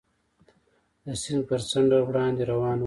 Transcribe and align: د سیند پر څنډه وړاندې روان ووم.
د 1.03 1.05
سیند 1.21 1.43
پر 1.49 1.61
څنډه 1.69 1.99
وړاندې 2.07 2.41
روان 2.51 2.71
ووم. 2.77 2.79